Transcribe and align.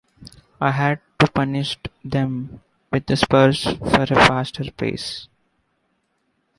I 0.59 0.71
had 0.71 0.99
to 1.19 1.27
punished 1.27 1.87
them 2.03 2.63
with 2.91 3.05
the 3.05 3.15
spurs 3.15 3.65
for 3.65 4.01
a 4.01 4.07
faster 4.15 4.63
pace. 4.71 5.27